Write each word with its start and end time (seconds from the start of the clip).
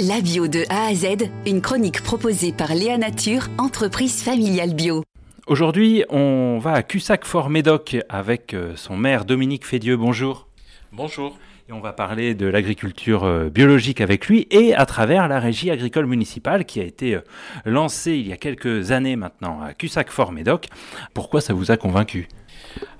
La 0.00 0.20
bio 0.20 0.48
de 0.48 0.64
A 0.70 0.86
à 0.86 0.94
Z, 0.94 1.30
une 1.46 1.60
chronique 1.60 2.02
proposée 2.02 2.52
par 2.52 2.74
Léa 2.74 2.98
Nature, 2.98 3.46
entreprise 3.58 4.24
familiale 4.24 4.74
bio. 4.74 5.04
Aujourd'hui, 5.46 6.04
on 6.10 6.58
va 6.60 6.72
à 6.72 6.82
Cussac-Fort-Médoc 6.82 7.98
avec 8.08 8.54
euh, 8.54 8.72
son 8.74 8.96
maire 8.96 9.24
Dominique 9.24 9.64
Fédieux. 9.64 9.96
Bonjour. 9.96 10.48
Bonjour. 10.90 11.38
Et 11.68 11.72
on 11.72 11.78
va 11.78 11.92
parler 11.92 12.34
de 12.34 12.46
l'agriculture 12.46 13.22
euh, 13.22 13.50
biologique 13.50 14.00
avec 14.00 14.26
lui 14.26 14.48
et 14.50 14.74
à 14.74 14.84
travers 14.84 15.28
la 15.28 15.38
régie 15.38 15.70
agricole 15.70 16.06
municipale 16.06 16.64
qui 16.64 16.80
a 16.80 16.84
été 16.84 17.14
euh, 17.14 17.20
lancée 17.64 18.14
il 18.14 18.26
y 18.26 18.32
a 18.32 18.36
quelques 18.36 18.90
années 18.90 19.14
maintenant 19.14 19.62
à 19.62 19.74
Cussac-Fort-Médoc. 19.74 20.70
Pourquoi 21.14 21.40
ça 21.40 21.54
vous 21.54 21.70
a 21.70 21.76
convaincu? 21.76 22.26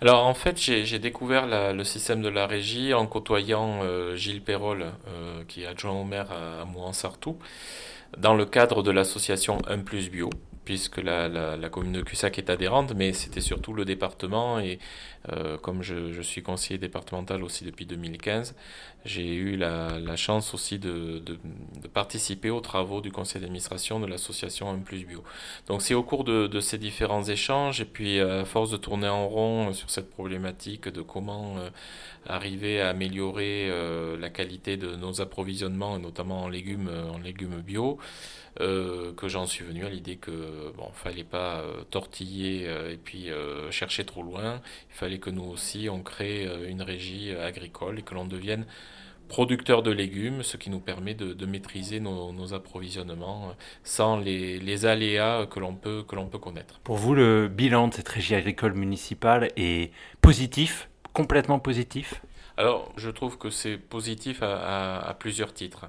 Alors 0.00 0.26
en 0.26 0.34
fait, 0.34 0.58
j'ai 0.58 0.98
découvert 0.98 1.46
le 1.72 1.84
système 1.84 2.22
de 2.22 2.28
la 2.28 2.46
régie 2.46 2.94
en 2.94 3.06
côtoyant 3.06 3.80
euh, 3.82 4.16
Gilles 4.16 4.42
Perrol, 4.42 4.86
euh, 5.08 5.42
qui 5.48 5.62
est 5.62 5.66
adjoint 5.66 5.92
au 5.92 6.04
maire 6.04 6.30
à, 6.30 6.62
à 6.62 6.64
Mouansartou, 6.64 7.38
dans 8.18 8.34
le 8.34 8.44
cadre 8.44 8.82
de 8.82 8.90
l'association 8.90 9.58
1 9.68 9.78
plus 9.78 10.10
bio 10.10 10.30
puisque 10.64 10.98
la, 10.98 11.28
la, 11.28 11.68
commune 11.68 11.92
de 11.92 12.02
Cussac 12.02 12.38
est 12.38 12.50
adhérente, 12.50 12.94
mais 12.94 13.12
c'était 13.12 13.40
surtout 13.40 13.72
le 13.72 13.84
département. 13.84 14.58
Et 14.58 14.78
euh, 15.32 15.56
comme 15.56 15.82
je, 15.82 16.20
suis 16.20 16.42
conseiller 16.42 16.78
départemental 16.78 17.42
aussi 17.42 17.64
depuis 17.64 17.86
2015, 17.86 18.54
j'ai 19.06 19.34
eu 19.34 19.56
la, 19.56 20.16
chance 20.16 20.52
aussi 20.52 20.78
de, 20.78 21.22
participer 21.94 22.50
aux 22.50 22.60
travaux 22.60 23.00
du 23.00 23.10
conseil 23.10 23.40
d'administration 23.40 24.00
de 24.00 24.06
l'association 24.06 24.70
Un 24.70 24.78
Plus 24.80 25.06
Bio. 25.06 25.24
Donc 25.66 25.80
c'est 25.80 25.94
au 25.94 26.02
cours 26.02 26.24
de, 26.24 26.60
ces 26.60 26.76
différents 26.76 27.24
échanges, 27.24 27.80
et 27.80 27.86
puis 27.86 28.20
à 28.20 28.44
force 28.44 28.70
de 28.70 28.76
tourner 28.76 29.08
en 29.08 29.26
rond 29.26 29.72
sur 29.72 29.88
cette 29.88 30.10
problématique 30.10 30.88
de 30.88 31.00
comment 31.00 31.56
euh, 31.56 31.70
arriver 32.26 32.82
à 32.82 32.90
améliorer 32.90 33.68
euh, 33.70 34.18
la 34.18 34.28
qualité 34.28 34.76
de 34.76 34.94
nos 34.94 35.22
approvisionnements, 35.22 35.98
notamment 35.98 36.42
en 36.42 36.48
légumes, 36.48 36.90
en 37.12 37.18
légumes 37.18 37.62
bio, 37.62 37.98
que 38.58 39.26
j'en 39.26 39.46
suis 39.46 39.64
venu 39.64 39.84
à 39.84 39.88
l'idée 39.88 40.16
que 40.16 40.30
bon, 40.76 40.88
fallait 40.92 41.24
pas 41.24 41.60
euh, 41.60 41.82
tortiller 41.90 42.66
euh, 42.66 42.92
et 42.92 42.96
puis 42.96 43.30
euh, 43.30 43.70
chercher 43.70 44.04
trop 44.04 44.22
loin. 44.22 44.60
Il 44.90 44.94
fallait 44.94 45.18
que 45.18 45.30
nous 45.30 45.44
aussi 45.44 45.88
on 45.90 46.02
crée 46.02 46.48
une 46.68 46.82
régie 46.82 47.34
agricole 47.34 47.98
et 47.98 48.02
que 48.02 48.14
l'on 48.14 48.24
devienne 48.24 48.66
producteur 49.28 49.82
de 49.82 49.90
légumes, 49.90 50.42
ce 50.42 50.58
qui 50.58 50.68
nous 50.68 50.80
permet 50.80 51.14
de, 51.14 51.46
maîtriser 51.46 51.98
nos, 51.98 52.52
approvisionnements 52.52 53.54
sans 53.82 54.18
les, 54.18 54.84
aléas 54.84 55.46
que 55.46 55.60
l'on 55.60 55.74
peut, 55.74 56.04
que 56.06 56.14
peut 56.14 56.38
connaître. 56.38 56.78
Pour 56.80 56.96
vous, 56.96 57.14
le 57.14 57.48
bilan 57.48 57.88
de 57.88 57.94
cette 57.94 58.08
régie 58.08 58.34
agricole 58.34 58.74
municipale 58.74 59.48
est 59.56 59.92
positif, 60.20 60.90
complètement 61.14 61.58
positif? 61.58 62.20
Alors, 62.58 62.92
je 62.98 63.08
trouve 63.08 63.38
que 63.38 63.48
c'est 63.48 63.78
positif 63.78 64.42
à, 64.42 65.16
plusieurs 65.18 65.54
titres. 65.54 65.86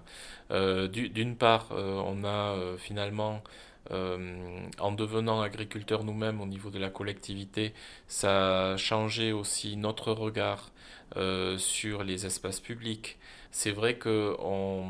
D'une 0.50 1.36
part, 1.36 1.68
on 1.72 2.24
a 2.24 2.56
finalement 2.78 3.44
euh, 3.92 4.68
en 4.80 4.92
devenant 4.92 5.42
agriculteur 5.42 6.04
nous-mêmes 6.04 6.42
au 6.42 6.46
niveau 6.46 6.70
de 6.70 6.80
la 6.80 6.90
collectivité, 6.90 7.74
ça 8.08 8.72
a 8.72 8.78
changé 8.78 9.32
aussi 9.32 9.78
notre 9.78 10.12
regard 10.12 10.72
euh, 11.18 11.58
sur 11.58 12.04
les 12.04 12.26
espaces 12.26 12.60
publics. 12.60 13.18
C'est 13.52 13.72
vrai 13.72 13.98
qu'on 13.98 14.86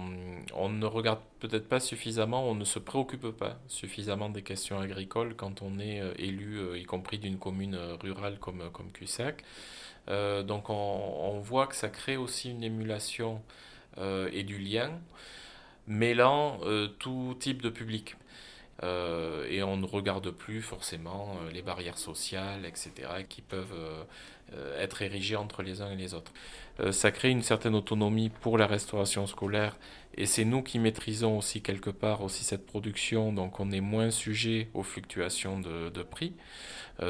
on 0.53 0.69
ne 0.69 0.85
regarde 0.85 1.19
peut-être 1.39 1.67
pas 1.67 1.79
suffisamment, 1.79 2.49
on 2.49 2.55
ne 2.55 2.63
se 2.63 2.79
préoccupe 2.79 3.29
pas 3.31 3.59
suffisamment 3.67 4.29
des 4.29 4.41
questions 4.41 4.79
agricoles 4.79 5.35
quand 5.35 5.61
on 5.61 5.77
est 5.77 6.02
euh, 6.02 6.13
élu, 6.17 6.80
y 6.80 6.83
compris 6.85 7.19
d'une 7.19 7.37
commune 7.37 7.77
rurale 8.02 8.39
comme, 8.39 8.69
comme 8.71 8.91
Cussac. 8.91 9.43
donc 10.07 10.69
on, 10.69 10.73
on, 10.73 11.39
voit 11.39 11.67
que 11.67 11.75
ça 11.75 11.89
crée 11.89 12.17
aussi 12.17 12.52
une 12.52 12.63
émulation 12.63 13.41
et 14.31 14.43
du 14.43 14.57
lien 14.59 14.91
mêlant 15.87 16.59
tout 16.99 17.35
type 17.39 17.61
de 17.61 17.69
public. 17.69 18.15
Euh, 18.86 19.47
et 19.50 19.64
on 19.64 19.78
ne 19.78 19.86
regarde 19.86 20.30
plus 20.31 20.61
forcément 20.61 21.38
euh, 21.41 21.52
les 21.52 21.61
barrières 21.61 21.97
sociales, 21.97 22.66
etc., 22.66 22.92
qui 23.27 23.42
peuvent 23.42 23.73
euh, 23.73 24.03
être 24.80 25.02
érigées 25.02 25.36
entre 25.36 25.64
les 25.64 25.82
uns 25.82 25.92
et 25.92 25.95
les 25.95 26.14
autres. 26.14 26.32
ça 26.92 27.11
crée 27.11 27.30
une 27.30 27.42
certaine 27.42 27.76
autonomie 27.76 28.30
pour 28.30 28.58
la 28.58 28.67
restauration 28.67 29.28
scolaire 29.28 29.78
et 30.17 30.26
c'est 30.26 30.45
nous 30.45 30.61
qui 30.61 30.80
maîtrisons 30.80 31.38
aussi 31.38 31.61
quelque 31.61 31.89
part 31.89 32.22
aussi 32.22 32.44
cette 32.44 32.66
production, 32.66 33.33
donc 33.33 33.60
on 33.60 33.72
est 33.72 33.82
moins 33.82 34.11
sujet 34.11 34.70
aux 34.73 34.83
fluctuations 34.83 35.60
de, 35.60 36.04
prix, 36.04 36.33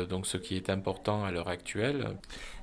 donc 0.09 0.25
ce 0.25 0.37
qui 0.37 0.55
est 0.55 0.69
important 0.69 1.23
à 1.23 1.31
l'heure 1.31 1.49
actuelle. 1.49 2.07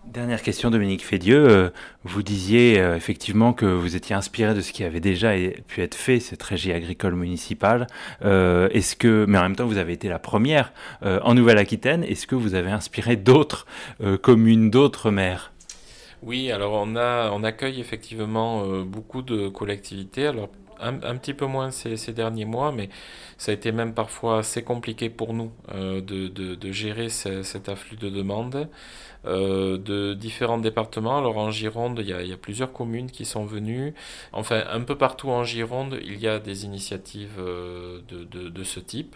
Dernière 0.04 0.42
question, 0.42 0.68
Dominique 0.70 1.06
Fédieux. 1.06 1.48
Euh, 1.48 1.70
vous 2.02 2.24
disiez 2.24 2.80
euh, 2.80 2.96
effectivement 2.96 3.52
que 3.52 3.66
vous 3.66 3.94
étiez 3.94 4.16
inspiré 4.16 4.52
de 4.52 4.60
ce 4.60 4.72
qui 4.72 4.82
avait 4.82 4.98
déjà 4.98 5.34
pu 5.68 5.80
être 5.80 5.94
fait, 5.94 6.18
cette 6.18 6.42
régie 6.42 6.72
agricole 6.72 7.14
municipale. 7.14 7.86
Euh, 8.24 8.68
est-ce 8.72 8.96
que, 8.96 9.26
mais 9.28 9.38
en 9.38 9.42
même 9.42 9.54
temps, 9.54 9.66
vous 9.66 9.78
avez 9.78 9.92
été 9.92 10.08
la 10.08 10.18
première 10.18 10.72
en 11.02 11.34
Nouvelle-Aquitaine. 11.34 12.02
Est-ce 12.02 12.26
que 12.26 12.34
vous 12.34 12.54
avez 12.54 12.70
inspiré 12.70 13.16
d'autres 13.16 13.66
communes, 14.22 14.61
d'autres 14.70 15.10
maires 15.10 15.52
Oui, 16.22 16.50
alors 16.50 16.72
on 16.74 16.96
a, 16.96 17.30
on 17.32 17.44
accueille 17.44 17.80
effectivement 17.80 18.82
beaucoup 18.82 19.22
de 19.22 19.48
collectivités. 19.48 20.26
Alors 20.26 20.48
un, 20.80 21.16
petit 21.16 21.32
peu 21.32 21.46
moins 21.46 21.70
ces, 21.70 22.12
derniers 22.12 22.44
mois, 22.44 22.72
mais 22.72 22.88
ça 23.38 23.52
a 23.52 23.54
été 23.54 23.70
même 23.70 23.94
parfois 23.94 24.38
assez 24.38 24.62
compliqué 24.64 25.10
pour 25.10 25.32
nous 25.32 25.52
de, 25.72 26.00
de, 26.00 26.72
gérer 26.72 27.08
cet 27.08 27.68
afflux 27.68 27.96
de 27.96 28.10
demandes. 28.10 28.68
Euh, 29.24 29.78
de 29.78 30.14
différents 30.14 30.58
départements. 30.58 31.16
Alors 31.16 31.38
en 31.38 31.52
Gironde, 31.52 32.00
il 32.02 32.08
y, 32.08 32.32
a, 32.32 32.36
plusieurs 32.36 32.72
communes 32.72 33.08
qui 33.08 33.24
sont 33.24 33.44
venues. 33.44 33.94
Enfin, 34.32 34.64
un 34.68 34.80
peu 34.80 34.98
partout 34.98 35.30
en 35.30 35.44
Gironde, 35.44 36.00
il 36.02 36.18
y 36.20 36.26
a 36.26 36.40
des 36.40 36.64
initiatives 36.64 37.38
euh, 37.38 38.00
de, 38.08 38.64
ce 38.64 38.80
type. 38.80 39.14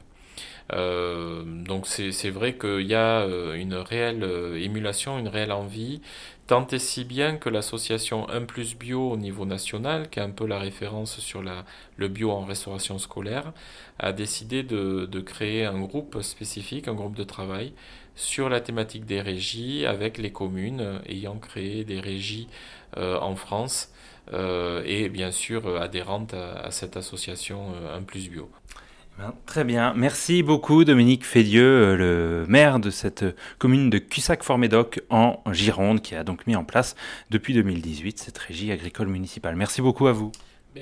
Euh, 0.72 1.44
donc 1.44 1.86
c'est 1.86 2.30
vrai 2.30 2.56
qu'il 2.56 2.86
y 2.86 2.94
a 2.94 3.24
une 3.54 3.74
réelle 3.74 4.24
émulation, 4.60 5.18
une 5.18 5.28
réelle 5.28 5.52
envie, 5.52 6.00
tant 6.46 6.66
et 6.68 6.78
si 6.78 7.04
bien 7.04 7.36
que 7.36 7.48
l'association 7.48 8.28
1 8.28 8.42
plus 8.42 8.76
bio 8.76 9.10
au 9.10 9.16
niveau 9.16 9.44
national, 9.44 10.10
qui 10.10 10.18
est 10.18 10.22
un 10.22 10.30
peu 10.30 10.46
la 10.46 10.58
référence 10.58 11.18
sur 11.20 11.42
la, 11.42 11.64
le 11.96 12.08
bio 12.08 12.30
en 12.30 12.44
restauration 12.44 12.98
scolaire, 12.98 13.52
a 13.98 14.12
décidé 14.12 14.62
de, 14.62 15.06
de 15.06 15.20
créer 15.20 15.64
un 15.64 15.80
groupe 15.80 16.20
spécifique, 16.22 16.88
un 16.88 16.94
groupe 16.94 17.16
de 17.16 17.24
travail 17.24 17.72
sur 18.16 18.48
la 18.48 18.60
thématique 18.60 19.04
des 19.04 19.20
régies 19.20 19.86
avec 19.86 20.18
les 20.18 20.32
communes 20.32 20.80
euh, 20.80 20.98
ayant 21.06 21.38
créé 21.38 21.84
des 21.84 22.00
régies 22.00 22.48
euh, 22.96 23.18
en 23.20 23.36
France 23.36 23.92
euh, 24.32 24.82
et 24.86 25.08
bien 25.08 25.30
sûr 25.30 25.80
adhérentes 25.80 26.34
à, 26.34 26.70
cette 26.70 26.96
association 26.96 27.72
Un 27.94 28.02
Plus 28.02 28.28
Bio. 28.28 28.50
Ben, 29.18 29.32
très 29.46 29.64
bien. 29.64 29.94
Merci 29.96 30.42
beaucoup 30.42 30.84
Dominique 30.84 31.24
Fédieux, 31.24 31.96
le 31.96 32.44
maire 32.48 32.78
de 32.80 32.90
cette 32.90 33.24
commune 33.58 33.88
de 33.88 33.98
Cussac-Fort-Médoc 33.98 35.02
en 35.08 35.42
Gironde 35.52 36.02
qui 36.02 36.14
a 36.14 36.22
donc 36.22 36.46
mis 36.46 36.54
en 36.54 36.64
place 36.64 36.96
depuis 37.30 37.54
2018 37.54 38.18
cette 38.18 38.38
régie 38.38 38.70
agricole 38.72 39.08
municipale. 39.08 39.56
Merci 39.56 39.80
beaucoup 39.80 40.06
à 40.06 40.12
vous 40.12 40.32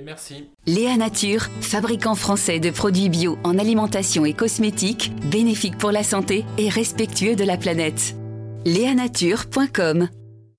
merci. 0.02 0.48
Léa 0.66 0.96
Nature, 0.96 1.42
fabricant 1.60 2.14
français 2.14 2.58
de 2.58 2.70
produits 2.70 3.08
bio 3.08 3.38
en 3.44 3.58
alimentation 3.58 4.24
et 4.24 4.32
cosmétiques, 4.32 5.12
bénéfique 5.30 5.78
pour 5.78 5.92
la 5.92 6.02
santé 6.02 6.44
et 6.58 6.68
respectueux 6.68 7.36
de 7.36 7.44
la 7.44 7.56
planète. 7.56 8.16
Léanature.com 8.64 10.08